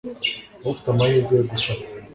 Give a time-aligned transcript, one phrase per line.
[0.69, 1.85] ufite amahirwe yo gufata